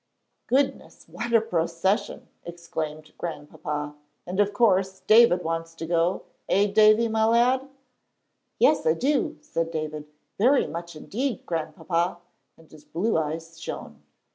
[0.47, 3.93] "Goodness, what a procession!" exclaimed Grandpapa;
[4.25, 7.69] "and of course David wants to go eh, Davie, my lad?"
[8.57, 10.07] "Yes, I do," said David,
[10.39, 12.17] "very much indeed, Grandpapa,"
[12.57, 14.01] and his blue eyes shone.